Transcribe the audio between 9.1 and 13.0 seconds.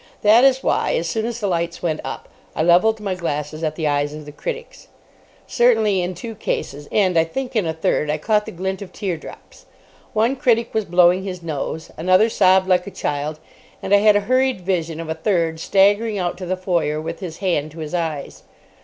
drops. One critic was blowing his nose, another sobbed like a